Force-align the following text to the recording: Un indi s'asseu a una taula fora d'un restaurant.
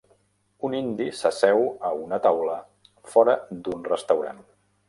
Un 0.69 0.77
indi 0.77 1.07
s'asseu 1.19 1.61
a 1.89 1.93
una 2.05 2.21
taula 2.25 2.57
fora 3.15 3.39
d'un 3.67 3.89
restaurant. 3.95 4.43